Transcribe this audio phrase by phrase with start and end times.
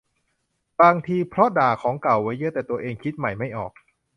[0.81, 3.71] บางทีเพราะด่าของเก่าไว้เยอะ แต่ตัวเองคิดใหม่ไม่ออก